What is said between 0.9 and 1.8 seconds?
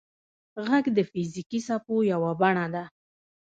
د فزیکي